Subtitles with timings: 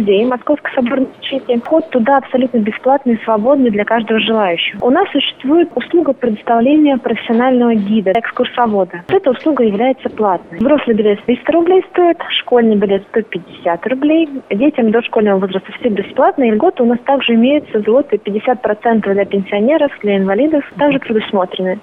[0.00, 1.60] музей Московской соборной мечети.
[1.64, 4.84] Вход туда абсолютно бесплатный и свободный для каждого желающего.
[4.84, 9.02] У нас существует услуга предоставления профессионального гида, экскурсовода.
[9.08, 10.58] Эта услуга является платной.
[10.58, 14.28] Взрослый билет 300 рублей стоит, школьный билет 150 рублей.
[14.50, 16.44] Детям дошкольного возраста все бесплатно.
[16.44, 21.78] И льготы у нас также имеются золотые 50% для пенсионеров, для инвалидов также предусмотрены.